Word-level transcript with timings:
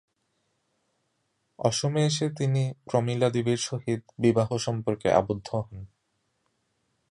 অসমে 1.59 2.01
এসে 2.05 2.25
তিনি 2.37 2.63
প্রমিলা 2.85 3.29
দেবীর 3.29 3.57
সহিত 3.57 4.01
বিবাহ 4.19 4.49
সম্পর্কে 4.57 5.07
আবদ্ধ 5.11 5.47
হন। 5.55 5.85